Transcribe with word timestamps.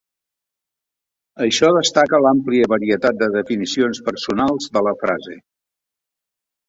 Això 1.47 1.69
destaca 1.75 2.21
l'àmplia 2.27 2.69
varietat 2.73 3.19
de 3.21 3.29
definicions 3.37 4.01
personals 4.11 4.71
de 4.79 4.83
la 4.89 4.99
frase. 5.05 5.41